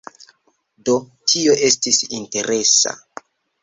Do, 0.89 0.95
tio 1.33 1.59
estis 1.69 2.03
interesa. 2.23 2.99